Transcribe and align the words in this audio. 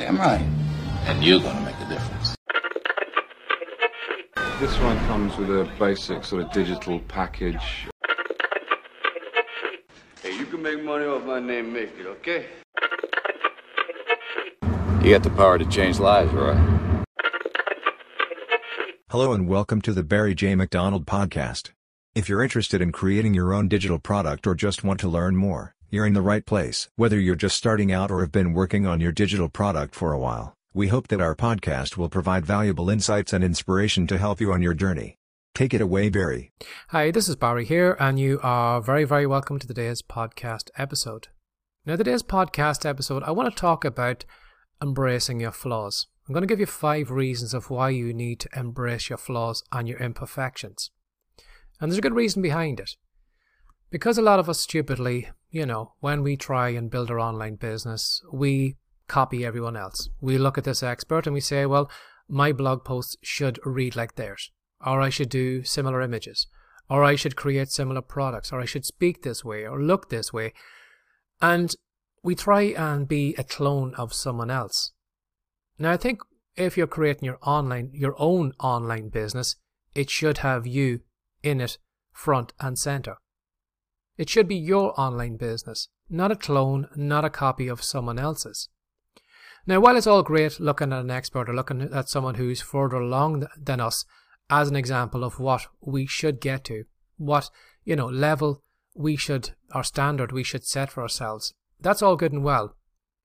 Damn 0.00 0.16
right. 0.16 0.40
And 1.08 1.22
you're 1.22 1.40
gonna 1.40 1.60
make 1.60 1.76
a 1.76 1.86
difference. 1.90 2.34
This 4.58 4.78
one 4.78 4.96
comes 5.00 5.36
with 5.36 5.50
a 5.50 5.70
basic 5.78 6.24
sort 6.24 6.42
of 6.42 6.52
digital 6.52 7.00
package. 7.00 7.86
Hey, 10.22 10.38
you 10.38 10.46
can 10.46 10.62
make 10.62 10.82
money 10.82 11.04
off 11.04 11.24
my 11.24 11.38
name, 11.38 11.74
make 11.74 11.90
it, 11.98 12.06
okay? 12.06 12.46
You 15.02 15.10
got 15.10 15.22
the 15.22 15.34
power 15.36 15.58
to 15.58 15.66
change 15.66 15.98
lives, 15.98 16.32
Roy. 16.32 16.54
Hello 19.10 19.34
and 19.34 19.46
welcome 19.46 19.82
to 19.82 19.92
the 19.92 20.02
Barry 20.02 20.34
J. 20.34 20.54
McDonald 20.54 21.04
Podcast. 21.04 21.72
If 22.14 22.26
you're 22.26 22.42
interested 22.42 22.80
in 22.80 22.90
creating 22.90 23.34
your 23.34 23.52
own 23.52 23.68
digital 23.68 23.98
product 23.98 24.46
or 24.46 24.54
just 24.54 24.82
want 24.82 24.98
to 25.00 25.08
learn 25.08 25.36
more, 25.36 25.74
you're 25.90 26.06
in 26.06 26.14
the 26.14 26.22
right 26.22 26.46
place. 26.46 26.88
Whether 26.94 27.18
you're 27.18 27.34
just 27.34 27.56
starting 27.56 27.92
out 27.92 28.10
or 28.10 28.20
have 28.20 28.30
been 28.30 28.52
working 28.52 28.86
on 28.86 29.00
your 29.00 29.10
digital 29.10 29.48
product 29.48 29.94
for 29.94 30.12
a 30.12 30.18
while, 30.18 30.54
we 30.72 30.86
hope 30.86 31.08
that 31.08 31.20
our 31.20 31.34
podcast 31.34 31.96
will 31.96 32.08
provide 32.08 32.46
valuable 32.46 32.88
insights 32.88 33.32
and 33.32 33.42
inspiration 33.42 34.06
to 34.06 34.18
help 34.18 34.40
you 34.40 34.52
on 34.52 34.62
your 34.62 34.74
journey. 34.74 35.16
Take 35.52 35.74
it 35.74 35.80
away, 35.80 36.08
Barry. 36.08 36.52
Hi, 36.90 37.10
this 37.10 37.28
is 37.28 37.34
Barry 37.34 37.64
here, 37.64 37.96
and 37.98 38.20
you 38.20 38.38
are 38.42 38.80
very, 38.80 39.02
very 39.02 39.26
welcome 39.26 39.58
to 39.58 39.66
today's 39.66 40.00
podcast 40.00 40.70
episode. 40.78 41.26
Now, 41.84 41.96
today's 41.96 42.22
podcast 42.22 42.88
episode, 42.88 43.24
I 43.24 43.32
want 43.32 43.52
to 43.52 43.60
talk 43.60 43.84
about 43.84 44.24
embracing 44.80 45.40
your 45.40 45.50
flaws. 45.50 46.06
I'm 46.28 46.34
going 46.34 46.42
to 46.42 46.46
give 46.46 46.60
you 46.60 46.66
five 46.66 47.10
reasons 47.10 47.52
of 47.52 47.68
why 47.68 47.90
you 47.90 48.14
need 48.14 48.38
to 48.40 48.48
embrace 48.54 49.08
your 49.08 49.18
flaws 49.18 49.64
and 49.72 49.88
your 49.88 49.98
imperfections. 49.98 50.92
And 51.80 51.90
there's 51.90 51.98
a 51.98 52.02
good 52.02 52.14
reason 52.14 52.42
behind 52.42 52.78
it. 52.78 52.92
Because 53.90 54.18
a 54.18 54.22
lot 54.22 54.38
of 54.38 54.48
us 54.48 54.60
stupidly, 54.60 55.30
you 55.50 55.66
know, 55.66 55.94
when 56.00 56.22
we 56.22 56.36
try 56.36 56.70
and 56.70 56.90
build 56.90 57.10
our 57.10 57.20
online 57.20 57.56
business, 57.56 58.22
we 58.32 58.76
copy 59.08 59.44
everyone 59.44 59.76
else. 59.76 60.08
We 60.20 60.38
look 60.38 60.56
at 60.56 60.64
this 60.64 60.82
expert 60.82 61.26
and 61.26 61.34
we 61.34 61.40
say, 61.40 61.66
well, 61.66 61.90
my 62.28 62.52
blog 62.52 62.84
posts 62.84 63.16
should 63.22 63.58
read 63.64 63.96
like 63.96 64.14
theirs, 64.14 64.52
or 64.84 65.00
I 65.00 65.08
should 65.08 65.28
do 65.28 65.64
similar 65.64 66.00
images, 66.00 66.46
or 66.88 67.02
I 67.02 67.16
should 67.16 67.34
create 67.34 67.70
similar 67.70 68.02
products, 68.02 68.52
or 68.52 68.60
I 68.60 68.64
should 68.64 68.84
speak 68.84 69.22
this 69.22 69.44
way, 69.44 69.66
or 69.66 69.82
look 69.82 70.08
this 70.08 70.32
way. 70.32 70.52
And 71.42 71.74
we 72.22 72.34
try 72.36 72.62
and 72.62 73.08
be 73.08 73.34
a 73.36 73.44
clone 73.44 73.94
of 73.96 74.14
someone 74.14 74.50
else. 74.50 74.92
Now, 75.78 75.90
I 75.90 75.96
think 75.96 76.20
if 76.56 76.76
you're 76.76 76.86
creating 76.86 77.24
your 77.24 77.38
online, 77.42 77.90
your 77.92 78.14
own 78.18 78.52
online 78.60 79.08
business, 79.08 79.56
it 79.94 80.10
should 80.10 80.38
have 80.38 80.66
you 80.66 81.00
in 81.42 81.60
it 81.60 81.78
front 82.12 82.52
and 82.60 82.78
center. 82.78 83.16
It 84.20 84.28
should 84.28 84.48
be 84.48 84.56
your 84.56 84.92
online 85.00 85.38
business, 85.38 85.88
not 86.10 86.30
a 86.30 86.36
clone, 86.36 86.88
not 86.94 87.24
a 87.24 87.30
copy 87.30 87.68
of 87.68 87.82
someone 87.82 88.18
else's. 88.18 88.68
Now, 89.66 89.80
while 89.80 89.96
it's 89.96 90.06
all 90.06 90.22
great 90.22 90.60
looking 90.60 90.92
at 90.92 91.00
an 91.00 91.10
expert 91.10 91.48
or 91.48 91.54
looking 91.54 91.80
at 91.80 92.10
someone 92.10 92.34
who's 92.34 92.60
further 92.60 92.98
along 92.98 93.46
than 93.56 93.80
us 93.80 94.04
as 94.50 94.68
an 94.68 94.76
example 94.76 95.24
of 95.24 95.40
what 95.40 95.68
we 95.80 96.04
should 96.04 96.38
get 96.38 96.64
to, 96.64 96.84
what, 97.16 97.48
you 97.82 97.96
know, 97.96 98.08
level 98.08 98.62
we 98.94 99.16
should, 99.16 99.52
our 99.72 99.82
standard 99.82 100.32
we 100.32 100.44
should 100.44 100.66
set 100.66 100.92
for 100.92 101.00
ourselves, 101.00 101.54
that's 101.80 102.02
all 102.02 102.16
good 102.16 102.32
and 102.32 102.44
well, 102.44 102.76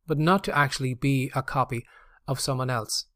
but 0.07 0.17
not 0.17 0.45
to 0.45 0.57
actually 0.57 0.93
be 0.93 1.29
a 1.35 1.43
copy 1.43 1.85
of 2.25 2.39
someone 2.39 2.69
else. 2.69 3.07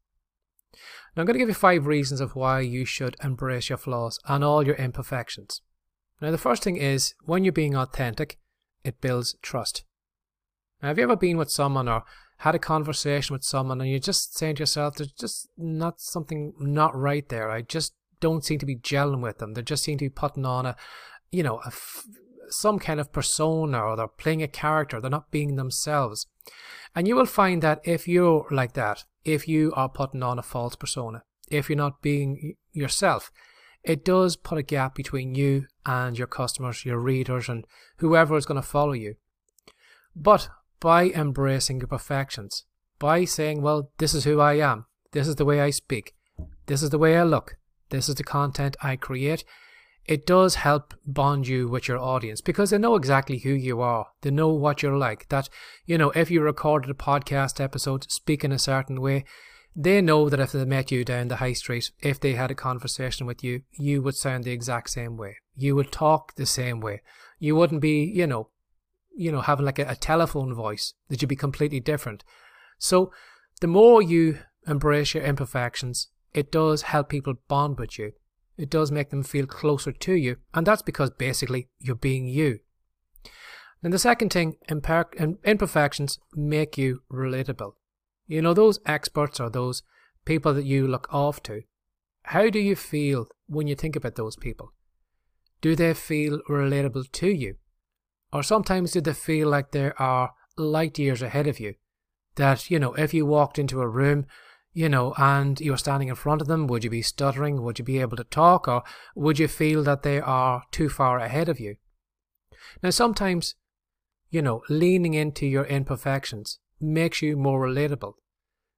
Now, 1.16 1.22
I'm 1.22 1.26
going 1.26 1.32
to 1.32 1.38
give 1.38 1.48
you 1.48 1.54
five 1.54 1.86
reasons 1.86 2.20
of 2.20 2.36
why 2.36 2.60
you 2.60 2.84
should 2.84 3.16
embrace 3.24 3.70
your 3.70 3.78
flaws 3.78 4.18
and 4.26 4.44
all 4.44 4.66
your 4.66 4.76
imperfections. 4.76 5.62
Now, 6.20 6.30
the 6.30 6.38
first 6.38 6.62
thing 6.62 6.76
is 6.76 7.14
when 7.24 7.44
you're 7.44 7.52
being 7.52 7.76
authentic, 7.76 8.38
it 8.84 9.00
builds 9.00 9.36
trust. 9.42 9.84
Now, 10.82 10.88
have 10.88 10.98
you 10.98 11.04
ever 11.04 11.16
been 11.16 11.36
with 11.36 11.50
someone 11.50 11.88
or 11.88 12.04
had 12.38 12.54
a 12.54 12.58
conversation 12.58 13.34
with 13.34 13.44
someone 13.44 13.80
and 13.80 13.90
you're 13.90 13.98
just 13.98 14.36
saying 14.36 14.56
to 14.56 14.60
yourself, 14.60 14.96
there's 14.96 15.12
just 15.12 15.48
not 15.58 16.00
something 16.00 16.54
not 16.58 16.96
right 16.96 17.28
there. 17.28 17.50
I 17.50 17.60
just 17.60 17.92
don't 18.18 18.44
seem 18.44 18.58
to 18.60 18.66
be 18.66 18.76
gelling 18.76 19.20
with 19.20 19.38
them. 19.38 19.52
They 19.52 19.62
just 19.62 19.84
seem 19.84 19.98
to 19.98 20.06
be 20.06 20.10
putting 20.10 20.46
on 20.46 20.64
a, 20.64 20.76
you 21.30 21.42
know, 21.42 21.60
a 21.66 21.72
some 22.48 22.78
kind 22.78 22.98
of 22.98 23.12
persona 23.12 23.78
or 23.78 23.94
they're 23.94 24.08
playing 24.08 24.42
a 24.42 24.48
character. 24.48 25.00
They're 25.00 25.10
not 25.10 25.30
being 25.30 25.56
themselves. 25.56 26.26
And 26.94 27.06
you 27.06 27.14
will 27.14 27.26
find 27.26 27.62
that 27.62 27.80
if 27.84 28.08
you're 28.08 28.46
like 28.50 28.72
that, 28.72 29.04
if 29.24 29.46
you 29.46 29.72
are 29.76 29.88
putting 29.88 30.22
on 30.22 30.38
a 30.38 30.42
false 30.42 30.76
persona, 30.76 31.22
if 31.50 31.68
you're 31.68 31.76
not 31.76 32.02
being 32.02 32.56
yourself, 32.72 33.30
it 33.82 34.04
does 34.04 34.36
put 34.36 34.58
a 34.58 34.62
gap 34.62 34.94
between 34.94 35.34
you 35.34 35.66
and 35.86 36.18
your 36.18 36.26
customers, 36.26 36.84
your 36.84 36.98
readers, 36.98 37.48
and 37.48 37.66
whoever 37.98 38.36
is 38.36 38.46
going 38.46 38.60
to 38.60 38.66
follow 38.66 38.92
you. 38.92 39.14
But 40.14 40.48
by 40.80 41.10
embracing 41.10 41.80
your 41.80 41.88
perfections, 41.88 42.64
by 42.98 43.24
saying, 43.24 43.62
well, 43.62 43.90
this 43.98 44.14
is 44.14 44.24
who 44.24 44.40
I 44.40 44.54
am, 44.54 44.86
this 45.12 45.26
is 45.26 45.36
the 45.36 45.44
way 45.44 45.60
I 45.60 45.70
speak, 45.70 46.14
this 46.66 46.82
is 46.82 46.90
the 46.90 46.98
way 46.98 47.16
I 47.16 47.22
look, 47.22 47.56
this 47.90 48.08
is 48.08 48.16
the 48.16 48.24
content 48.24 48.76
I 48.82 48.96
create, 48.96 49.44
it 50.06 50.26
does 50.26 50.56
help 50.56 50.94
bond 51.06 51.46
you 51.46 51.68
with 51.68 51.86
your 51.86 51.98
audience 51.98 52.40
because 52.40 52.70
they 52.70 52.78
know 52.78 52.96
exactly 52.96 53.38
who 53.38 53.50
you 53.50 53.80
are. 53.80 54.06
They 54.22 54.30
know 54.30 54.48
what 54.48 54.82
you're 54.82 54.96
like. 54.96 55.28
That, 55.28 55.48
you 55.86 55.98
know, 55.98 56.10
if 56.10 56.30
you 56.30 56.40
recorded 56.40 56.90
a 56.90 56.94
podcast 56.94 57.60
episode 57.60 58.10
speak 58.10 58.42
in 58.42 58.50
a 58.50 58.58
certain 58.58 59.00
way, 59.00 59.24
they 59.74 60.00
know 60.00 60.28
that 60.28 60.40
if 60.40 60.52
they 60.52 60.64
met 60.64 60.90
you 60.90 61.04
down 61.04 61.28
the 61.28 61.36
high 61.36 61.52
street, 61.52 61.90
if 62.00 62.18
they 62.18 62.32
had 62.32 62.50
a 62.50 62.54
conversation 62.54 63.26
with 63.26 63.44
you, 63.44 63.62
you 63.72 64.02
would 64.02 64.16
sound 64.16 64.44
the 64.44 64.52
exact 64.52 64.90
same 64.90 65.16
way. 65.16 65.36
You 65.54 65.76
would 65.76 65.92
talk 65.92 66.34
the 66.34 66.46
same 66.46 66.80
way. 66.80 67.02
You 67.38 67.56
wouldn't 67.56 67.80
be, 67.80 68.04
you 68.04 68.26
know, 68.26 68.48
you 69.16 69.30
know, 69.30 69.40
having 69.40 69.66
like 69.66 69.78
a, 69.78 69.86
a 69.88 69.96
telephone 69.96 70.54
voice, 70.54 70.94
that 71.08 71.22
you'd 71.22 71.28
be 71.28 71.36
completely 71.36 71.80
different. 71.80 72.24
So 72.78 73.12
the 73.60 73.66
more 73.66 74.02
you 74.02 74.38
embrace 74.66 75.14
your 75.14 75.24
imperfections, 75.24 76.08
it 76.34 76.50
does 76.52 76.82
help 76.82 77.08
people 77.08 77.34
bond 77.48 77.78
with 77.78 77.98
you 77.98 78.12
it 78.60 78.68
does 78.68 78.92
make 78.92 79.08
them 79.08 79.22
feel 79.22 79.46
closer 79.46 79.90
to 79.90 80.12
you, 80.12 80.36
and 80.52 80.66
that's 80.66 80.82
because 80.82 81.08
basically 81.10 81.70
you're 81.78 81.94
being 81.96 82.26
you. 82.26 82.58
And 83.82 83.90
the 83.90 83.98
second 83.98 84.34
thing, 84.34 84.56
imperfections 84.68 86.18
make 86.34 86.76
you 86.76 87.02
relatable. 87.10 87.72
You 88.30 88.40
know, 88.40 88.54
those 88.54 88.78
experts 88.86 89.40
or 89.40 89.50
those 89.50 89.82
people 90.24 90.54
that 90.54 90.64
you 90.64 90.86
look 90.86 91.12
off 91.12 91.42
to, 91.42 91.62
how 92.22 92.48
do 92.48 92.60
you 92.60 92.76
feel 92.76 93.26
when 93.48 93.66
you 93.66 93.74
think 93.74 93.96
about 93.96 94.14
those 94.14 94.36
people? 94.36 94.72
Do 95.60 95.74
they 95.74 95.94
feel 95.94 96.40
relatable 96.48 97.10
to 97.10 97.28
you? 97.28 97.56
Or 98.32 98.44
sometimes 98.44 98.92
do 98.92 99.00
they 99.00 99.14
feel 99.14 99.48
like 99.48 99.72
they 99.72 99.90
are 99.98 100.34
light 100.56 100.96
years 100.96 101.22
ahead 101.22 101.48
of 101.48 101.58
you? 101.58 101.74
That, 102.36 102.70
you 102.70 102.78
know, 102.78 102.94
if 102.94 103.12
you 103.12 103.26
walked 103.26 103.58
into 103.58 103.80
a 103.80 103.88
room 103.88 104.26
you 104.72 104.88
know, 104.88 105.12
and 105.18 105.60
you're 105.60 105.76
standing 105.76 106.06
in 106.06 106.14
front 106.14 106.40
of 106.40 106.46
them, 106.46 106.68
would 106.68 106.84
you 106.84 106.90
be 106.90 107.02
stuttering? 107.02 107.60
Would 107.60 107.80
you 107.80 107.84
be 107.84 107.98
able 107.98 108.16
to 108.16 108.22
talk? 108.22 108.68
Or 108.68 108.84
would 109.16 109.40
you 109.40 109.48
feel 109.48 109.82
that 109.82 110.04
they 110.04 110.20
are 110.20 110.62
too 110.70 110.88
far 110.88 111.18
ahead 111.18 111.48
of 111.48 111.58
you? 111.58 111.74
Now, 112.80 112.90
sometimes, 112.90 113.56
you 114.30 114.40
know, 114.40 114.62
leaning 114.68 115.14
into 115.14 115.44
your 115.44 115.64
imperfections 115.64 116.60
makes 116.80 117.22
you 117.22 117.36
more 117.36 117.66
relatable. 117.66 118.14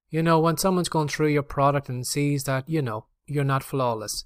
You 0.09 0.21
know, 0.21 0.39
when 0.39 0.57
someone's 0.57 0.89
gone 0.89 1.07
through 1.07 1.29
your 1.29 1.43
product 1.43 1.89
and 1.89 2.05
sees 2.05 2.43
that, 2.43 2.69
you 2.69 2.81
know, 2.81 3.07
you're 3.25 3.43
not 3.43 3.63
flawless, 3.63 4.25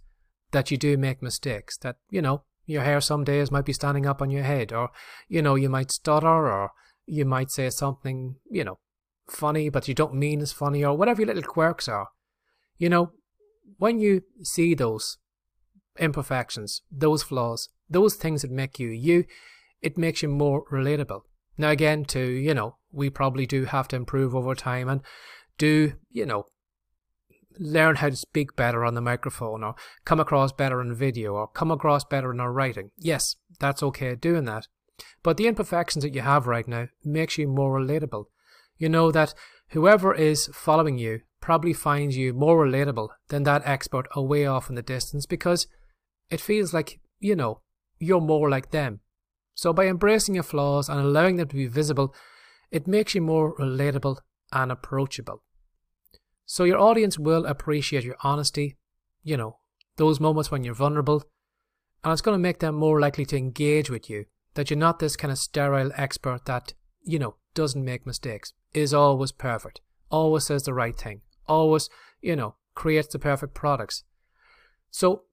that 0.52 0.72
you 0.72 0.78
do 0.78 0.98
make 0.98 1.22
mistakes, 1.22 1.78
that, 1.78 1.98
you 2.10 2.22
know, 2.22 2.44
your 2.66 2.84
hair 2.84 3.00
some 3.00 3.24
days 3.24 3.52
might 3.52 3.66
be 3.66 3.74
standing 3.74 4.06
up 4.06 4.22
on 4.22 4.30
your 4.30 4.44
head, 4.44 4.74
or, 4.74 4.90
you 5.30 5.42
know, 5.42 5.56
you 5.56 5.70
might 5.70 5.92
stutter, 5.92 6.28
or 6.28 6.72
you 7.06 7.26
might 7.26 7.52
say 7.52 7.70
something, 7.70 8.36
you 8.50 8.64
know, 8.64 8.80
funny, 9.30 9.70
but 9.70 9.88
you 9.88 9.94
don't 9.94 10.14
mean 10.14 10.42
as 10.42 10.52
funny, 10.52 10.84
or 10.84 10.98
whatever 10.98 11.22
your 11.22 11.34
little 11.34 11.50
quirks 11.50 11.88
are. 11.88 12.10
You 12.78 12.90
know, 12.90 13.12
when 13.78 14.00
you 14.00 14.24
see 14.44 14.74
those 14.74 15.18
imperfections, 15.98 16.82
those 16.92 17.24
flaws, 17.24 17.70
those 17.90 18.16
things 18.16 18.42
that 18.42 18.52
make 18.52 18.80
you 18.80 18.90
you, 18.90 19.26
it 19.82 19.98
makes 19.98 20.22
you 20.22 20.28
more 20.30 20.66
relatable. 20.70 21.22
Now, 21.58 21.70
again, 21.70 22.06
to, 22.06 22.20
you 22.20 22.54
know, 22.54 22.78
we 22.92 23.10
probably 23.10 23.46
do 23.46 23.66
have 23.66 23.88
to 23.90 23.96
improve 23.96 24.36
over 24.36 24.56
time 24.56 24.90
and 24.90 25.02
do, 25.58 25.94
you 26.10 26.26
know, 26.26 26.46
learn 27.60 27.96
how 27.96 28.10
to 28.10 28.16
speak 28.16 28.56
better 28.56 28.86
on 28.86 28.94
the 28.94 29.02
microphone 29.02 29.64
or 29.64 29.76
come 30.06 30.20
across 30.20 30.52
better 30.52 30.80
in 30.80 30.94
video 30.94 31.34
or 31.34 31.48
come 31.48 31.72
across 31.72 32.04
better 32.04 32.32
in 32.32 32.40
our 32.40 32.54
writing. 32.54 32.92
Yes, 32.98 33.36
that's 33.60 33.82
okay 33.82 34.16
doing 34.16 34.46
that. 34.46 34.68
But 35.24 35.38
the 35.38 35.48
imperfections 35.48 36.04
that 36.04 36.14
you 36.14 36.22
have 36.22 36.48
right 36.48 36.68
now 36.68 36.88
makes 37.04 37.38
you 37.38 37.48
more 37.48 37.80
relatable 37.80 38.26
you 38.78 38.90
know 38.90 39.12
that 39.12 39.34
whoever 39.70 40.14
is 40.14 40.50
following 40.54 40.98
you 40.98 41.22
probably 41.42 41.74
finds 41.74 42.18
you 42.18 42.34
more 42.34 42.66
relatable 42.66 43.10
than 43.30 43.44
that 43.44 43.62
expert 43.66 44.08
away 44.16 44.46
off 44.46 44.70
in 44.70 44.76
the 44.76 44.82
distance 44.82 45.26
because 45.26 45.68
it 46.30 46.42
feels 46.42 46.74
like, 46.74 47.00
you 47.20 47.36
know, 47.36 47.62
you're 48.00 48.22
more 48.22 48.50
like 48.50 48.72
them. 48.72 49.00
So 49.58 49.74
by 49.74 49.88
embracing 49.88 50.36
your 50.36 50.44
flaws 50.44 50.88
and 50.88 51.00
allowing 51.00 51.38
them 51.38 51.48
to 51.48 51.56
be 51.56 51.66
visible, 51.66 52.14
it 52.70 52.86
makes 52.86 53.16
you 53.16 53.22
more 53.22 53.56
relatable 53.58 54.18
and 54.54 54.72
approachable. 54.72 55.42
So 56.46 56.64
your 56.64 56.78
audience 56.78 57.18
will 57.18 57.44
appreciate 57.48 58.04
your 58.04 58.18
honesty, 58.22 58.78
you 59.24 59.36
know, 59.36 59.58
those 59.96 60.20
moments 60.20 60.52
when 60.52 60.64
you're 60.64 60.76
vulnerable, 60.76 61.24
and 62.04 62.14
it's 62.14 62.22
going 62.22 62.36
to 62.36 62.40
make 62.40 62.60
them 62.60 62.76
more 62.76 63.02
likely 63.02 63.26
to 63.26 63.36
engage 63.36 63.90
with 63.90 64.12
you, 64.12 64.26
that 64.54 64.70
you're 64.70 64.78
not 64.78 65.00
this 65.00 65.16
kind 65.16 65.32
of 65.32 65.40
sterile 65.40 65.92
expert 65.96 66.46
that, 66.46 66.76
you 67.02 67.18
know, 67.18 67.38
doesn't 67.56 67.84
make 67.84 68.06
mistakes, 68.06 68.54
is 68.76 68.94
always 68.94 69.32
perfect, 69.32 69.82
always 70.12 70.46
says 70.46 70.64
the 70.64 70.74
right 70.74 70.96
thing, 70.96 71.22
always, 71.48 71.90
you 72.22 72.36
know, 72.36 72.58
creates 72.76 73.08
the 73.08 73.18
perfect 73.18 73.56
products. 73.56 74.04
So, 74.92 75.24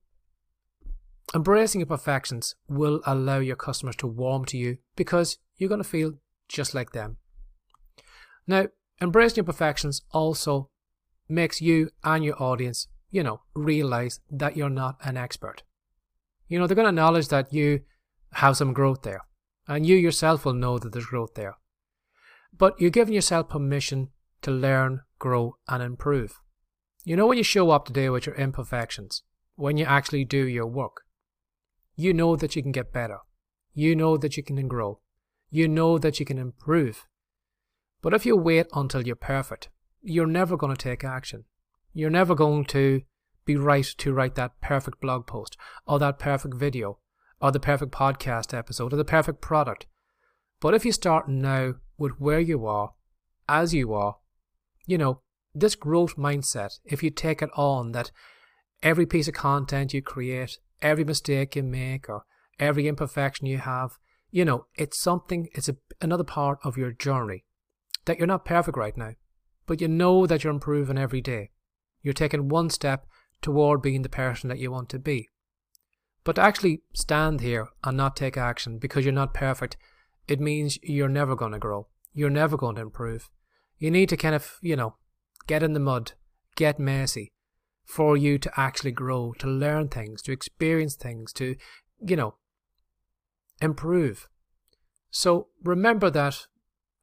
embracing 1.33 1.81
imperfections 1.81 2.55
will 2.67 3.01
allow 3.05 3.39
your 3.39 3.55
customers 3.55 3.95
to 3.97 4.07
warm 4.07 4.45
to 4.45 4.57
you 4.57 4.77
because 4.95 5.37
you're 5.57 5.69
going 5.69 5.81
to 5.81 5.89
feel 5.89 6.13
just 6.47 6.75
like 6.75 6.91
them. 6.91 7.17
Now, 8.47 8.67
embracing 9.01 9.37
your 9.37 9.43
imperfections 9.43 10.03
also 10.11 10.69
makes 11.27 11.61
you 11.61 11.89
and 12.03 12.23
your 12.23 12.41
audience, 12.41 12.87
you 13.09 13.23
know, 13.23 13.41
realize 13.55 14.19
that 14.29 14.55
you're 14.55 14.69
not 14.69 14.97
an 15.03 15.17
expert. 15.17 15.63
You 16.47 16.59
know, 16.59 16.67
they're 16.67 16.75
going 16.75 16.85
to 16.85 16.89
acknowledge 16.89 17.29
that 17.29 17.51
you 17.51 17.81
have 18.33 18.57
some 18.57 18.73
growth 18.73 19.01
there, 19.01 19.21
and 19.67 19.85
you 19.85 19.95
yourself 19.95 20.45
will 20.45 20.53
know 20.53 20.77
that 20.77 20.93
there's 20.93 21.05
growth 21.07 21.33
there. 21.33 21.55
But 22.55 22.79
you're 22.79 22.91
giving 22.91 23.13
yourself 23.13 23.49
permission 23.49 24.09
to 24.43 24.51
learn, 24.51 25.01
grow, 25.17 25.57
and 25.67 25.81
improve. 25.81 26.39
You 27.03 27.15
know, 27.15 27.25
when 27.25 27.37
you 27.37 27.43
show 27.43 27.71
up 27.71 27.85
today 27.85 28.09
with 28.09 28.25
your 28.25 28.35
imperfections, 28.35 29.23
when 29.55 29.77
you 29.77 29.85
actually 29.85 30.25
do 30.25 30.47
your 30.47 30.67
work, 30.67 31.04
you 31.95 32.13
know 32.13 32.35
that 32.35 32.55
you 32.55 32.61
can 32.61 32.71
get 32.71 32.93
better. 32.93 33.19
You 33.73 33.95
know 33.95 34.17
that 34.17 34.37
you 34.37 34.43
can 34.43 34.67
grow. 34.67 34.99
You 35.49 35.67
know 35.67 35.97
that 35.97 36.19
you 36.19 36.25
can 36.25 36.37
improve. 36.37 37.07
But 38.01 38.13
if 38.13 38.25
you 38.25 38.35
wait 38.35 38.67
until 38.73 39.05
you're 39.05 39.15
perfect, 39.15 39.69
you're 40.01 40.27
never 40.27 40.57
going 40.57 40.75
to 40.75 40.81
take 40.81 41.03
action. 41.03 41.45
You're 41.93 42.09
never 42.09 42.35
going 42.35 42.65
to 42.65 43.01
be 43.45 43.55
right 43.55 43.85
to 43.85 44.13
write 44.13 44.35
that 44.35 44.59
perfect 44.61 44.99
blog 44.99 45.25
post 45.27 45.57
or 45.87 45.99
that 45.99 46.19
perfect 46.19 46.55
video 46.55 46.99
or 47.41 47.51
the 47.51 47.59
perfect 47.59 47.91
podcast 47.91 48.57
episode 48.57 48.93
or 48.93 48.97
the 48.97 49.05
perfect 49.05 49.41
product. 49.41 49.85
But 50.59 50.73
if 50.73 50.85
you 50.85 50.91
start 50.91 51.29
now 51.29 51.75
with 51.97 52.19
where 52.19 52.39
you 52.39 52.65
are, 52.65 52.93
as 53.47 53.73
you 53.73 53.93
are, 53.93 54.17
you 54.85 54.97
know, 54.97 55.21
this 55.53 55.75
growth 55.75 56.15
mindset, 56.15 56.79
if 56.83 57.01
you 57.01 57.09
take 57.09 57.41
it 57.41 57.49
on 57.55 57.91
that 57.93 58.11
every 58.83 59.05
piece 59.05 59.27
of 59.27 59.33
content 59.33 59.93
you 59.93 60.01
create, 60.01 60.59
every 60.85 61.03
mistake 61.03 61.55
you 61.55 61.63
make, 61.63 62.07
or 62.07 62.23
every 62.59 62.87
imperfection 62.87 63.47
you 63.47 63.57
have, 63.57 63.97
you 64.29 64.45
know, 64.45 64.67
it's 64.75 65.01
something, 65.01 65.49
it's 65.53 65.67
a, 65.67 65.75
another 65.99 66.23
part 66.23 66.59
of 66.63 66.77
your 66.77 66.91
journey 66.91 67.43
that 68.05 68.17
you're 68.17 68.27
not 68.27 68.45
perfect 68.45 68.77
right 68.77 68.95
now, 68.95 69.13
but 69.65 69.81
you 69.81 69.87
know 69.87 70.27
that 70.27 70.43
you're 70.43 70.53
improving 70.53 70.97
every 70.97 71.21
day. 71.21 71.49
You're 72.01 72.13
taking 72.13 72.49
one 72.49 72.69
step 72.69 73.07
toward 73.41 73.81
being 73.81 74.03
the 74.03 74.09
person 74.09 74.47
that 74.49 74.59
you 74.59 74.71
want 74.71 74.89
to 74.89 74.99
be. 74.99 75.29
But 76.23 76.35
to 76.35 76.41
actually 76.41 76.81
stand 76.93 77.41
here 77.41 77.67
and 77.83 77.97
not 77.97 78.15
take 78.15 78.37
action 78.37 78.77
because 78.77 79.05
you're 79.05 79.13
not 79.13 79.33
perfect, 79.33 79.77
it 80.27 80.39
means 80.39 80.77
you're 80.83 81.09
never 81.09 81.35
going 81.35 81.51
to 81.51 81.59
grow. 81.59 81.87
You're 82.13 82.29
never 82.29 82.57
going 82.57 82.75
to 82.75 82.81
improve. 82.81 83.29
You 83.77 83.91
need 83.91 84.09
to 84.09 84.17
kind 84.17 84.35
of, 84.35 84.57
you 84.61 84.75
know, 84.75 84.95
get 85.47 85.63
in 85.63 85.73
the 85.73 85.79
mud, 85.79 86.13
get 86.55 86.79
messy 86.79 87.31
for 87.85 88.17
you 88.17 88.37
to 88.39 88.51
actually 88.59 88.91
grow, 88.91 89.33
to 89.39 89.47
learn 89.47 89.87
things, 89.87 90.21
to 90.23 90.31
experience 90.31 90.95
things, 90.95 91.31
to, 91.33 91.55
you 92.05 92.15
know, 92.15 92.35
improve. 93.61 94.27
So 95.11 95.47
remember 95.63 96.09
that 96.09 96.47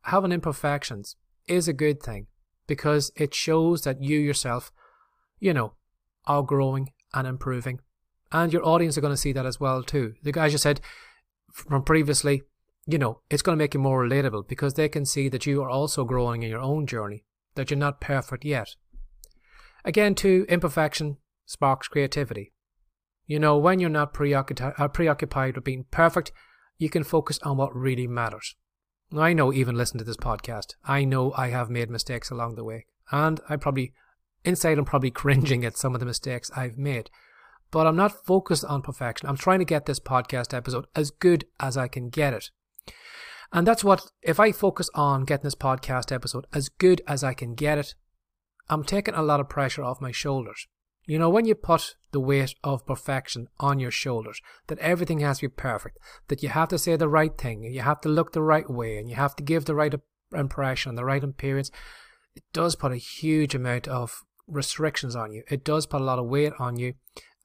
having 0.02 0.32
imperfections 0.32 1.16
is 1.46 1.68
a 1.68 1.72
good 1.72 2.02
thing 2.02 2.26
because 2.66 3.12
it 3.16 3.34
shows 3.34 3.82
that 3.82 4.02
you 4.02 4.18
yourself, 4.18 4.72
you 5.38 5.54
know, 5.54 5.74
are 6.26 6.42
growing 6.42 6.90
and 7.14 7.26
improving. 7.26 7.80
And 8.30 8.52
your 8.52 8.66
audience 8.66 8.96
are 8.96 9.02
going 9.02 9.12
to 9.12 9.16
see 9.16 9.32
that 9.32 9.46
as 9.46 9.60
well 9.60 9.82
too. 9.82 10.14
The 10.22 10.32
guys 10.32 10.52
you 10.52 10.58
said 10.58 10.80
from 11.52 11.84
previously, 11.84 12.42
you 12.86 12.98
know, 12.98 13.20
it's 13.30 13.42
going 13.42 13.56
to 13.56 13.62
make 13.62 13.74
you 13.74 13.80
more 13.80 14.04
relatable 14.04 14.48
because 14.48 14.74
they 14.74 14.88
can 14.88 15.04
see 15.04 15.28
that 15.28 15.46
you 15.46 15.62
are 15.62 15.70
also 15.70 16.04
growing 16.04 16.42
in 16.42 16.50
your 16.50 16.60
own 16.60 16.86
journey, 16.86 17.24
that 17.54 17.70
you're 17.70 17.78
not 17.78 18.00
perfect 18.00 18.44
yet. 18.44 18.74
Again, 19.84 20.14
too, 20.14 20.46
imperfection 20.48 21.18
sparks 21.46 21.88
creativity. 21.88 22.52
You 23.26 23.38
know, 23.38 23.56
when 23.56 23.80
you're 23.80 23.90
not 23.90 24.12
preoccupied, 24.12 24.74
uh, 24.78 24.88
preoccupied 24.88 25.54
with 25.54 25.64
being 25.64 25.86
perfect, 25.90 26.32
you 26.78 26.90
can 26.90 27.04
focus 27.04 27.38
on 27.42 27.56
what 27.56 27.74
really 27.74 28.06
matters. 28.06 28.56
I 29.16 29.32
know, 29.32 29.52
even 29.52 29.76
listen 29.76 29.98
to 29.98 30.04
this 30.04 30.16
podcast, 30.16 30.74
I 30.84 31.04
know 31.04 31.32
I 31.36 31.48
have 31.48 31.70
made 31.70 31.90
mistakes 31.90 32.30
along 32.30 32.54
the 32.54 32.64
way. 32.64 32.86
And 33.10 33.40
I 33.48 33.56
probably, 33.56 33.92
inside, 34.44 34.78
I'm 34.78 34.84
probably 34.84 35.10
cringing 35.22 35.64
at 35.64 35.76
some 35.76 35.94
of 35.94 36.00
the 36.00 36.06
mistakes 36.06 36.50
I've 36.56 36.78
made. 36.78 37.10
But 37.70 37.86
I'm 37.86 37.96
not 37.96 38.24
focused 38.26 38.64
on 38.64 38.82
perfection. 38.82 39.28
I'm 39.28 39.36
trying 39.36 39.60
to 39.60 39.64
get 39.64 39.86
this 39.86 40.00
podcast 40.00 40.54
episode 40.54 40.86
as 40.94 41.10
good 41.10 41.46
as 41.58 41.76
I 41.76 41.88
can 41.88 42.10
get 42.10 42.34
it. 42.34 42.50
And 43.52 43.66
that's 43.66 43.84
what, 43.84 44.10
if 44.22 44.40
I 44.40 44.52
focus 44.52 44.88
on 44.94 45.24
getting 45.24 45.44
this 45.44 45.54
podcast 45.54 46.10
episode 46.10 46.46
as 46.54 46.68
good 46.70 47.02
as 47.06 47.22
I 47.22 47.34
can 47.34 47.54
get 47.54 47.78
it, 47.78 47.94
I'm 48.72 48.84
taking 48.84 49.14
a 49.14 49.22
lot 49.22 49.38
of 49.38 49.50
pressure 49.50 49.84
off 49.84 50.00
my 50.00 50.12
shoulders. 50.12 50.66
You 51.04 51.18
know, 51.18 51.28
when 51.28 51.44
you 51.44 51.54
put 51.54 51.96
the 52.10 52.20
weight 52.20 52.54
of 52.64 52.86
perfection 52.86 53.48
on 53.60 53.78
your 53.78 53.90
shoulders, 53.90 54.40
that 54.68 54.78
everything 54.78 55.20
has 55.20 55.40
to 55.40 55.48
be 55.48 55.54
perfect, 55.54 55.98
that 56.28 56.42
you 56.42 56.48
have 56.48 56.68
to 56.70 56.78
say 56.78 56.96
the 56.96 57.08
right 57.08 57.36
thing, 57.36 57.64
you 57.64 57.82
have 57.82 58.00
to 58.00 58.08
look 58.08 58.32
the 58.32 58.40
right 58.40 58.68
way, 58.70 58.96
and 58.96 59.10
you 59.10 59.16
have 59.16 59.36
to 59.36 59.42
give 59.42 59.66
the 59.66 59.74
right 59.74 59.94
impression, 60.32 60.88
and 60.88 60.96
the 60.96 61.04
right 61.04 61.22
appearance, 61.22 61.70
it 62.34 62.44
does 62.54 62.74
put 62.74 62.92
a 62.92 62.96
huge 62.96 63.54
amount 63.54 63.88
of 63.88 64.22
restrictions 64.46 65.14
on 65.14 65.32
you. 65.32 65.42
It 65.50 65.64
does 65.64 65.84
put 65.84 66.00
a 66.00 66.04
lot 66.04 66.18
of 66.18 66.26
weight 66.26 66.54
on 66.58 66.76
you, 66.78 66.94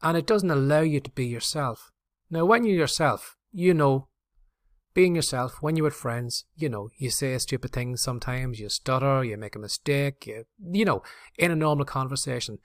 and 0.01 0.15
it 0.15 0.27
doesn't 0.27 0.51
allow 0.51 0.81
you 0.81 1.01
to 1.01 1.11
be 1.11 1.25
yourself. 1.25 1.91
Now, 2.29 2.45
when 2.45 2.63
you're 2.63 2.77
yourself, 2.77 3.35
you 3.51 3.73
know 3.73 4.07
being 4.97 5.13
yourself 5.13 5.61
when 5.61 5.75
you're 5.75 5.83
with 5.83 5.93
friends, 5.93 6.45
you 6.55 6.67
know, 6.67 6.89
you 6.97 7.11
say 7.11 7.37
stupid 7.37 7.71
things 7.71 8.01
sometimes, 8.01 8.59
you 8.59 8.67
stutter, 8.67 9.23
you 9.23 9.37
make 9.37 9.55
a 9.55 9.59
mistake, 9.59 10.25
you, 10.25 10.43
you 10.71 10.83
know, 10.83 11.03
in 11.37 11.51
a 11.51 11.55
normal 11.55 11.85
conversation, 11.85 12.57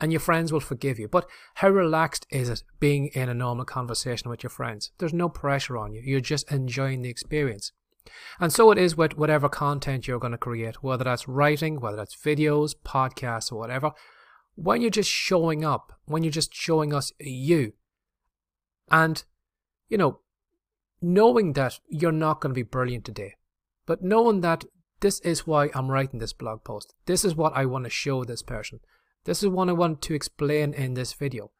and 0.00 0.12
your 0.12 0.20
friends 0.20 0.52
will 0.52 0.60
forgive 0.60 1.00
you. 1.00 1.08
But 1.08 1.28
how 1.54 1.68
relaxed 1.70 2.28
is 2.30 2.48
it 2.48 2.62
being 2.78 3.08
in 3.08 3.28
a 3.28 3.34
normal 3.34 3.64
conversation 3.64 4.30
with 4.30 4.44
your 4.44 4.50
friends? 4.50 4.92
There's 4.98 5.12
no 5.12 5.28
pressure 5.28 5.76
on 5.76 5.92
you, 5.92 6.00
you're 6.00 6.20
just 6.20 6.48
enjoying 6.52 7.02
the 7.02 7.10
experience. 7.10 7.72
And 8.38 8.52
so 8.52 8.70
it 8.70 8.78
is 8.78 8.96
with 8.96 9.18
whatever 9.18 9.48
content 9.48 10.06
you're 10.06 10.20
going 10.20 10.30
to 10.30 10.38
create, 10.38 10.84
whether 10.84 11.02
that's 11.02 11.26
writing, 11.26 11.80
whether 11.80 11.96
that's 11.96 12.14
videos, 12.14 12.72
podcasts, 12.84 13.50
or 13.50 13.58
whatever. 13.58 13.90
When 14.54 14.80
you're 14.80 14.90
just 14.92 15.10
showing 15.10 15.64
up, 15.64 15.98
when 16.04 16.22
you're 16.22 16.30
just 16.30 16.54
showing 16.54 16.94
us 16.94 17.12
you, 17.18 17.72
and, 18.92 19.24
you 19.88 19.98
know, 19.98 20.20
knowing 21.00 21.54
that 21.54 21.80
you're 21.88 22.12
not 22.12 22.40
going 22.40 22.50
to 22.50 22.58
be 22.58 22.62
brilliant 22.62 23.04
today, 23.04 23.34
but 23.86 24.02
knowing 24.02 24.40
that 24.42 24.64
this 25.00 25.20
is 25.20 25.46
why 25.46 25.70
I'm 25.74 25.90
writing 25.90 26.20
this 26.20 26.32
blog 26.32 26.62
post. 26.62 26.94
This 27.06 27.24
is 27.24 27.34
what 27.34 27.56
I 27.56 27.64
want 27.64 27.84
to 27.84 27.90
show 27.90 28.24
this 28.24 28.42
person. 28.42 28.80
This 29.24 29.42
is 29.42 29.48
what 29.48 29.68
I 29.68 29.72
want 29.72 30.02
to 30.02 30.14
explain 30.14 30.74
in 30.74 30.94
this 30.94 31.12
video. 31.14 31.52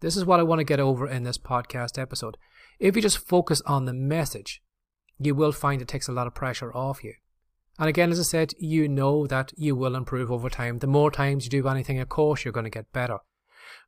This 0.00 0.16
is 0.16 0.24
what 0.24 0.40
I 0.40 0.44
want 0.44 0.60
to 0.60 0.64
get 0.64 0.80
over 0.80 1.08
in 1.08 1.22
this 1.22 1.38
podcast 1.38 1.98
episode. 1.98 2.36
If 2.78 2.96
you 2.96 3.02
just 3.02 3.18
focus 3.18 3.60
on 3.66 3.84
the 3.84 3.92
message, 3.92 4.62
you 5.18 5.34
will 5.34 5.52
find 5.52 5.82
it 5.82 5.88
takes 5.88 6.08
a 6.08 6.12
lot 6.12 6.26
of 6.26 6.34
pressure 6.34 6.72
off 6.74 7.02
you. 7.02 7.14
And 7.78 7.88
again, 7.88 8.10
as 8.10 8.18
I 8.18 8.24
said, 8.24 8.54
you 8.58 8.88
know 8.88 9.26
that 9.28 9.52
you 9.56 9.76
will 9.76 9.94
improve 9.94 10.30
over 10.32 10.50
time. 10.50 10.78
The 10.78 10.86
more 10.88 11.10
times 11.10 11.44
you 11.44 11.50
do 11.50 11.68
anything, 11.68 12.00
of 12.00 12.08
course, 12.08 12.44
you're 12.44 12.52
going 12.52 12.64
to 12.64 12.70
get 12.70 12.92
better. 12.92 13.18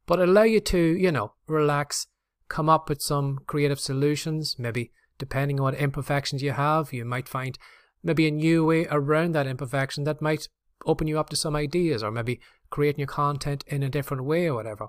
But 0.07 0.21
allow 0.21 0.43
you 0.43 0.61
to, 0.61 0.79
you 0.79 1.11
know, 1.11 1.33
relax, 1.49 2.07
come 2.49 2.69
up 2.69 2.88
with 2.88 3.02
some 3.02 3.40
creative 3.47 3.81
solutions, 3.81 4.57
maybe 4.59 4.93
depending 5.21 5.61
on 5.61 5.65
what 5.65 5.75
imperfections 5.75 6.43
you 6.43 6.50
have, 6.53 6.93
you 6.93 7.05
might 7.05 7.29
find 7.29 7.57
maybe 8.03 8.27
a 8.27 8.33
new 8.33 8.65
way 8.65 8.87
around 8.91 9.33
that 9.33 9.47
imperfection 9.47 10.03
that 10.05 10.21
might 10.21 10.49
open 10.87 11.07
you 11.07 11.21
up 11.21 11.29
to 11.31 11.37
some 11.37 11.55
ideas 11.55 12.03
or 12.03 12.11
maybe 12.11 12.41
creating 12.71 13.00
your 13.00 13.07
content 13.07 13.62
in 13.69 13.83
a 13.83 13.89
different 13.89 14.25
way 14.25 14.47
or 14.47 14.55
whatever. 14.55 14.89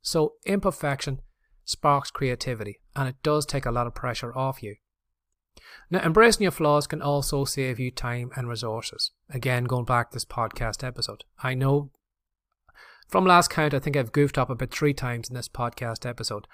So 0.00 0.34
imperfection 0.46 1.20
sparks 1.64 2.10
creativity 2.10 2.80
and 2.96 3.08
it 3.08 3.16
does 3.22 3.44
take 3.44 3.66
a 3.66 3.70
lot 3.70 3.86
of 3.86 3.94
pressure 3.94 4.36
off 4.36 4.62
you. 4.62 4.76
Now, 5.90 6.00
embracing 6.00 6.42
your 6.42 6.52
flaws 6.52 6.86
can 6.86 7.02
also 7.02 7.44
save 7.44 7.78
you 7.78 7.90
time 7.90 8.30
and 8.36 8.48
resources. 8.48 9.10
Again, 9.28 9.64
going 9.64 9.84
back 9.84 10.10
to 10.10 10.16
this 10.16 10.24
podcast 10.24 10.82
episode. 10.82 11.24
I 11.42 11.54
know 11.54 11.90
from 13.12 13.26
last 13.26 13.50
count, 13.50 13.74
I 13.74 13.78
think 13.78 13.94
I've 13.94 14.10
goofed 14.10 14.38
up 14.38 14.48
a 14.48 14.54
bit 14.54 14.70
three 14.70 14.94
times 14.94 15.28
in 15.28 15.36
this 15.36 15.46
podcast 15.46 16.08
episode. 16.08 16.46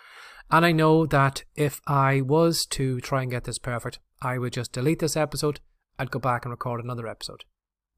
And 0.51 0.67
I 0.67 0.73
know 0.73 1.07
that 1.07 1.45
if 1.55 1.81
I 1.87 2.21
was 2.21 2.67
to 2.71 3.01
try 3.01 3.23
and 3.23 3.31
get 3.31 3.45
this 3.45 3.61
perfect, 3.61 4.01
I 4.21 4.39
would 4.39 4.55
just 4.55 4.73
delete 4.73 4.99
this 4.99 5.17
episode, 5.17 5.61
I'd 6.01 6.11
go 6.11 6.19
back 6.19 6.45
and 6.45 6.51
record 6.51 6.83
another 6.83 7.07
episode. 7.07 7.45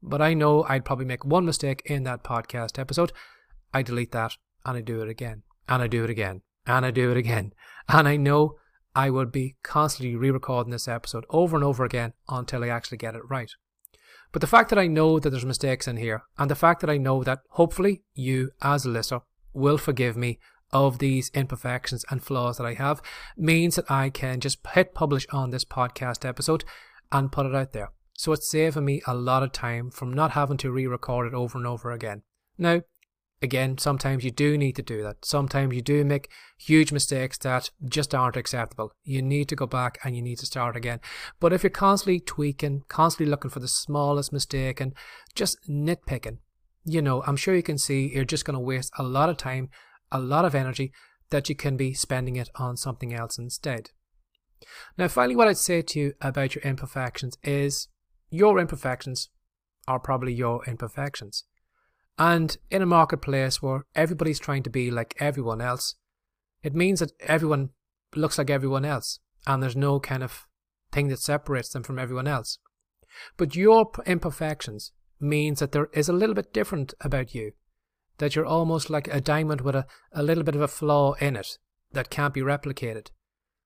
But 0.03 0.21
I 0.21 0.35
know 0.35 0.63
I'd 0.69 0.85
probably 0.85 1.05
make 1.05 1.25
one 1.25 1.43
mistake 1.43 1.81
in 1.85 2.03
that 2.03 2.23
podcast 2.23 2.77
episode. 2.77 3.11
I 3.73 3.81
delete 3.81 4.11
that 4.11 4.37
and 4.63 4.77
I 4.77 4.81
do 4.81 5.01
it 5.01 5.09
again. 5.09 5.41
And 5.67 5.81
I 5.81 5.87
do 5.87 6.03
it 6.03 6.11
again. 6.11 6.43
And 6.67 6.85
I 6.85 6.91
do 6.91 7.09
it 7.09 7.17
again. 7.17 7.53
And 7.89 8.07
I 8.07 8.15
know 8.15 8.57
I 8.95 9.09
would 9.09 9.31
be 9.31 9.57
constantly 9.63 10.15
re 10.15 10.29
recording 10.29 10.71
this 10.71 10.87
episode 10.87 11.25
over 11.31 11.57
and 11.57 11.65
over 11.65 11.83
again 11.83 12.13
until 12.29 12.63
I 12.63 12.67
actually 12.67 12.99
get 12.99 13.15
it 13.15 13.27
right. 13.27 13.51
But 14.31 14.41
the 14.41 14.47
fact 14.47 14.69
that 14.69 14.79
I 14.79 14.87
know 14.87 15.19
that 15.19 15.29
there's 15.29 15.45
mistakes 15.45 15.87
in 15.87 15.97
here, 15.97 16.23
and 16.37 16.49
the 16.49 16.55
fact 16.55 16.81
that 16.81 16.89
I 16.89 16.97
know 16.97 17.23
that 17.23 17.39
hopefully 17.49 18.03
you, 18.13 18.51
as 18.61 18.85
a 18.85 18.89
listener, 18.89 19.21
will 19.53 19.77
forgive 19.77 20.15
me 20.15 20.39
of 20.71 20.99
these 20.99 21.29
imperfections 21.33 22.05
and 22.09 22.23
flaws 22.23 22.57
that 22.57 22.65
I 22.65 22.73
have, 22.75 23.01
means 23.35 23.75
that 23.75 23.91
I 23.91 24.09
can 24.09 24.39
just 24.39 24.65
hit 24.73 24.93
publish 24.93 25.27
on 25.31 25.49
this 25.49 25.65
podcast 25.65 26.27
episode 26.27 26.63
and 27.11 27.31
put 27.31 27.45
it 27.45 27.55
out 27.55 27.73
there. 27.73 27.91
So 28.13 28.31
it's 28.31 28.49
saving 28.49 28.85
me 28.85 29.01
a 29.05 29.15
lot 29.15 29.43
of 29.43 29.51
time 29.51 29.89
from 29.89 30.13
not 30.13 30.31
having 30.31 30.57
to 30.57 30.71
re 30.71 30.87
record 30.87 31.27
it 31.27 31.33
over 31.33 31.57
and 31.57 31.67
over 31.67 31.91
again. 31.91 32.21
Now, 32.57 32.81
again, 33.41 33.77
sometimes 33.77 34.23
you 34.23 34.31
do 34.31 34.57
need 34.57 34.75
to 34.75 34.81
do 34.81 35.01
that. 35.03 35.25
Sometimes 35.25 35.75
you 35.75 35.81
do 35.81 36.03
make 36.05 36.29
huge 36.57 36.91
mistakes 36.91 37.37
that 37.39 37.71
just 37.85 38.13
aren't 38.13 38.37
acceptable. 38.37 38.93
You 39.03 39.21
need 39.21 39.49
to 39.49 39.55
go 39.55 39.65
back 39.65 39.97
and 40.03 40.15
you 40.15 40.21
need 40.21 40.39
to 40.39 40.45
start 40.45 40.75
again. 40.75 40.99
But 41.39 41.53
if 41.53 41.63
you're 41.63 41.69
constantly 41.69 42.19
tweaking, 42.19 42.83
constantly 42.87 43.29
looking 43.29 43.51
for 43.51 43.59
the 43.59 43.67
smallest 43.67 44.31
mistake 44.31 44.79
and 44.79 44.93
just 45.35 45.57
nitpicking, 45.69 46.37
you 46.85 47.01
know, 47.01 47.23
I'm 47.25 47.35
sure 47.35 47.55
you 47.55 47.63
can 47.63 47.77
see 47.77 48.11
you're 48.13 48.25
just 48.25 48.45
going 48.45 48.55
to 48.55 48.59
waste 48.59 48.91
a 48.97 49.03
lot 49.03 49.29
of 49.29 49.37
time, 49.37 49.69
a 50.11 50.19
lot 50.19 50.45
of 50.45 50.55
energy 50.55 50.91
that 51.29 51.49
you 51.49 51.55
can 51.55 51.77
be 51.77 51.93
spending 51.93 52.35
it 52.35 52.49
on 52.55 52.77
something 52.77 53.13
else 53.13 53.37
instead. 53.37 53.89
Now, 54.97 55.07
finally, 55.07 55.35
what 55.35 55.47
I'd 55.47 55.57
say 55.57 55.81
to 55.81 55.99
you 55.99 56.13
about 56.21 56.53
your 56.53 56.63
imperfections 56.63 57.37
is 57.43 57.87
your 58.29 58.59
imperfections 58.59 59.29
are 59.87 59.99
probably 59.99 60.33
your 60.33 60.63
imperfections. 60.65 61.45
And 62.21 62.55
in 62.69 62.83
a 62.83 62.85
marketplace 62.85 63.63
where 63.63 63.87
everybody's 63.95 64.37
trying 64.37 64.61
to 64.61 64.69
be 64.69 64.91
like 64.91 65.15
everyone 65.19 65.59
else, 65.59 65.95
it 66.61 66.75
means 66.75 66.99
that 66.99 67.13
everyone 67.21 67.69
looks 68.15 68.37
like 68.37 68.51
everyone 68.51 68.85
else 68.85 69.17
and 69.47 69.63
there's 69.63 69.75
no 69.75 69.99
kind 69.99 70.21
of 70.21 70.45
thing 70.91 71.07
that 71.07 71.19
separates 71.19 71.69
them 71.69 71.81
from 71.81 71.97
everyone 71.97 72.27
else. 72.27 72.59
But 73.37 73.55
your 73.55 73.89
imperfections 74.05 74.91
means 75.19 75.61
that 75.61 75.71
there 75.71 75.89
is 75.93 76.09
a 76.09 76.13
little 76.13 76.35
bit 76.35 76.53
different 76.53 76.93
about 77.01 77.33
you, 77.33 77.53
that 78.19 78.35
you're 78.35 78.45
almost 78.45 78.91
like 78.91 79.07
a 79.07 79.19
diamond 79.19 79.61
with 79.61 79.75
a, 79.75 79.87
a 80.11 80.21
little 80.21 80.43
bit 80.43 80.55
of 80.55 80.61
a 80.61 80.67
flaw 80.67 81.13
in 81.13 81.35
it 81.35 81.57
that 81.91 82.11
can't 82.11 82.35
be 82.35 82.41
replicated. 82.41 83.07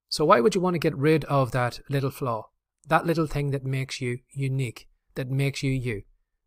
So 0.08 0.24
why 0.24 0.40
would 0.40 0.56
you 0.56 0.62
want 0.62 0.76
to 0.76 0.80
get 0.80 0.96
rid 0.96 1.26
of 1.26 1.52
that 1.52 1.82
little 1.90 2.10
flaw? 2.10 2.52
That 2.88 3.06
little 3.06 3.28
thing 3.28 3.52
that 3.52 3.66
makes 3.66 4.00
you 4.00 4.20
unique, 4.32 4.88
that 5.16 5.30
makes 5.30 5.62
you 5.62 5.72
you, 5.72 6.04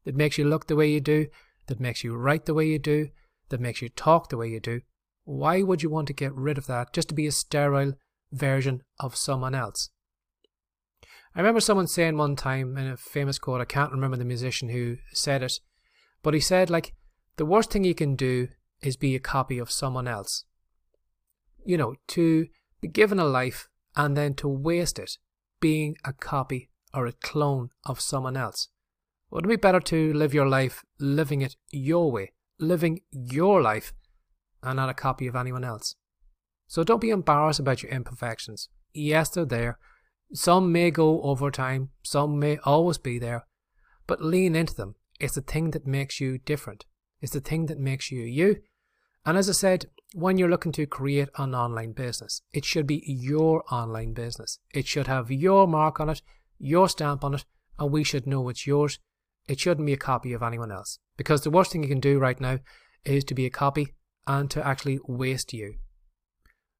that 0.07 0.17
makes 0.17 0.38
you 0.38 0.47
look 0.47 0.69
the 0.69 0.77
way 0.77 0.91
you 0.91 1.00
do, 1.00 1.27
that 1.69 1.81
makes 1.81 2.05
you 2.05 2.15
write 2.17 2.47
the 2.47 2.55
way 2.55 2.67
you 2.67 2.79
do, 2.79 3.09
that 3.49 3.61
makes 3.61 3.81
you 3.81 3.89
talk 3.89 4.29
the 4.29 4.37
way 4.37 4.49
you 4.49 4.61
do, 4.61 4.81
why 5.25 5.63
would 5.63 5.83
you 5.83 5.91
want 5.91 6.07
to 6.09 6.13
get 6.13 6.35
rid 6.35 6.59
of 6.59 6.67
that 6.67 6.93
just 6.93 7.09
to 7.09 7.15
be 7.15 7.27
a 7.27 7.33
sterile 7.33 7.93
version 8.33 8.83
of 8.99 9.17
someone 9.17 9.55
else? 9.55 9.91
I 11.35 11.41
remember 11.41 11.61
someone 11.61 11.87
saying 11.87 12.17
one 12.17 12.35
time 12.35 12.77
in 12.77 12.87
a 12.87 12.97
famous 12.97 13.39
quote, 13.39 13.61
I 13.61 13.67
can't 13.67 13.93
remember 13.93 14.17
the 14.17 14.25
musician 14.25 14.71
who 14.71 14.97
said 15.13 15.43
it, 15.43 15.61
but 16.23 16.35
he 16.35 16.41
said, 16.41 16.71
like, 16.71 16.95
the 17.37 17.47
worst 17.47 17.71
thing 17.71 17.85
you 17.85 17.95
can 17.95 18.17
do 18.17 18.49
is 18.83 18.97
be 18.97 19.15
a 19.15 19.21
copy 19.21 19.59
of 19.59 19.71
someone 19.71 20.09
else. 20.09 20.45
You 21.65 21.77
know, 21.77 21.95
to 22.09 22.47
be 22.81 22.89
given 22.89 23.19
a 23.19 23.25
life 23.25 23.69
and 23.95 24.17
then 24.17 24.35
to 24.35 24.49
waste 24.49 24.99
it 24.99 25.19
being 25.61 25.97
a 26.05 26.13
copy 26.13 26.71
or 26.95 27.07
a 27.07 27.13
clone 27.13 27.71
of 27.85 28.01
someone 28.01 28.37
else. 28.37 28.69
Wouldn't 29.30 29.52
it 29.52 29.56
be 29.56 29.61
better 29.61 29.80
to 29.80 30.12
live 30.14 30.32
your 30.32 30.49
life 30.49 30.85
living 30.99 31.42
it 31.42 31.56
your 31.70 32.11
way, 32.11 32.32
living 32.58 33.00
your 33.11 33.61
life, 33.61 33.92
and 34.62 34.76
not 34.76 34.88
a 34.88 34.94
copy 34.94 35.26
of 35.26 35.37
anyone 35.37 35.64
else? 35.64 35.97
So 36.66 36.82
don't 36.82 37.00
be 37.00 37.11
embarrassed 37.11 37.61
about 37.61 37.82
your 37.82 37.92
imperfections. 37.92 38.68
Yes, 38.94 39.28
they're 39.28 39.44
there. 39.44 39.78
Some 40.32 40.73
may 40.73 40.90
go 40.90 41.23
over 41.23 41.50
time, 41.50 41.90
some 42.02 42.38
may 42.38 42.58
always 42.64 42.99
be 42.99 43.18
there, 43.18 43.47
but 44.06 44.23
lean 44.23 44.56
into 44.56 44.75
them. 44.75 44.94
It's 45.20 45.35
the 45.35 45.42
thing 45.42 45.73
that 45.73 45.87
makes 45.87 46.20
you 46.20 46.38
different. 46.38 46.87
It's 47.20 47.32
the 47.32 47.40
thing 47.40 47.66
that 47.66 47.78
makes 47.78 48.11
you 48.11 48.23
you. 48.23 48.62
And 49.26 49.37
as 49.37 49.49
I 49.49 49.52
said, 49.52 49.87
when 50.14 50.38
you're 50.38 50.49
looking 50.49 50.73
to 50.73 50.87
create 50.87 51.28
an 51.37 51.54
online 51.54 51.92
business, 51.92 52.40
it 52.52 52.64
should 52.64 52.87
be 52.87 53.02
your 53.06 53.62
online 53.70 54.14
business. 54.14 54.58
It 54.73 54.87
should 54.87 55.06
have 55.06 55.30
your 55.30 55.66
mark 55.66 56.00
on 56.00 56.08
it, 56.08 56.23
your 56.58 56.88
stamp 56.88 57.25
on 57.25 57.35
it, 57.35 57.44
and 57.78 57.90
we 57.90 58.04
should 58.04 58.26
know 58.26 58.49
it's 58.49 58.66
yours 58.66 58.99
it 59.49 59.59
shouldn't 59.59 59.87
be 59.87 59.93
a 59.93 59.97
copy 59.97 60.33
of 60.33 60.43
anyone 60.43 60.71
else. 60.71 60.99
Because 61.17 61.43
the 61.43 61.50
worst 61.50 61.73
thing 61.73 61.83
you 61.83 61.88
can 61.88 62.00
do 62.00 62.19
right 62.19 62.40
now 62.40 62.59
is 63.05 63.25
to 63.25 63.35
be 63.35 63.47
a 63.47 63.50
copy 63.50 63.95
and 64.26 64.50
to 64.50 64.64
actually 64.64 65.00
waste 65.07 65.52
you. 65.52 65.75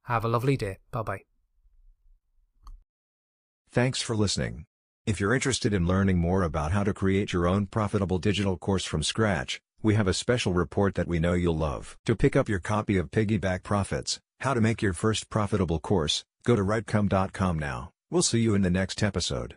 Have 0.05 0.25
a 0.25 0.29
lovely 0.29 0.57
day. 0.57 0.79
Bye 0.91 1.03
bye. 1.03 1.21
Thanks 3.71 4.01
for 4.01 4.17
listening. 4.17 4.65
If 5.07 5.21
you're 5.21 5.35
interested 5.35 5.73
in 5.73 5.87
learning 5.87 6.19
more 6.19 6.43
about 6.43 6.73
how 6.73 6.85
to 6.85 6.93
create 6.93 7.33
your 7.33 7.47
own 7.47 7.67
profitable 7.67 8.19
digital 8.19 8.59
course 8.59 8.85
from 8.85 9.03
scratch, 9.03 9.61
we 9.83 9.95
have 9.95 10.09
a 10.09 10.15
special 10.15 10.53
report 10.53 10.95
that 10.97 11.09
we 11.09 11.19
know 11.19 11.33
you'll 11.33 11.57
love. 11.57 11.97
To 12.05 12.17
pick 12.17 12.37
up 12.37 12.49
your 12.49 12.59
copy 12.59 12.99
of 12.99 13.11
Piggyback 13.11 13.63
Profits, 13.63 14.19
How 14.41 14.55
to 14.55 14.61
Make 14.61 14.83
Your 14.83 14.93
First 14.93 15.31
Profitable 15.31 15.79
Course, 15.79 16.25
go 16.45 16.57
to 16.57 16.63
writecome.com 16.63 17.59
now. 17.59 17.91
We'll 18.11 18.23
see 18.23 18.41
you 18.41 18.55
in 18.55 18.63
the 18.63 18.71
next 18.71 19.03
episode. 19.03 19.57